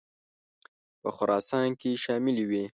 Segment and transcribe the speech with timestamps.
[1.01, 2.63] په خراسان کې شاملي وې.